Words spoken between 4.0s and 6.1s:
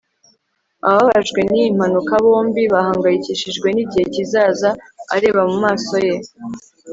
kizaza areba mumaso